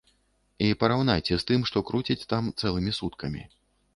[0.67, 3.45] І параўнайце з тым, што круцяць там цэлымі суткамі.